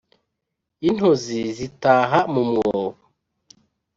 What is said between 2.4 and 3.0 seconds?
mwobo